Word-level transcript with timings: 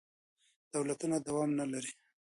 دولتونه 0.73 1.17
دوام 1.27 1.49
نه 1.59 1.65
لري. 1.71 1.93